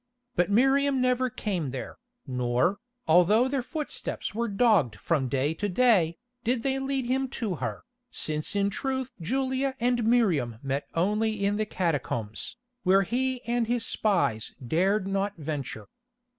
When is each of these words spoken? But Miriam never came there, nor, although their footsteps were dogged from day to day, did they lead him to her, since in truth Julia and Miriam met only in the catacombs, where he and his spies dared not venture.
But 0.35 0.49
Miriam 0.49 0.99
never 0.99 1.29
came 1.29 1.69
there, 1.69 1.99
nor, 2.25 2.79
although 3.07 3.47
their 3.47 3.61
footsteps 3.61 4.33
were 4.33 4.47
dogged 4.47 4.95
from 4.95 5.27
day 5.29 5.53
to 5.53 5.69
day, 5.69 6.17
did 6.43 6.63
they 6.63 6.79
lead 6.79 7.05
him 7.05 7.27
to 7.37 7.57
her, 7.57 7.83
since 8.09 8.55
in 8.55 8.71
truth 8.71 9.11
Julia 9.21 9.75
and 9.79 10.03
Miriam 10.03 10.57
met 10.63 10.87
only 10.95 11.45
in 11.45 11.57
the 11.57 11.67
catacombs, 11.67 12.57
where 12.81 13.03
he 13.03 13.43
and 13.43 13.67
his 13.67 13.85
spies 13.85 14.55
dared 14.65 15.05
not 15.07 15.33
venture. 15.37 15.85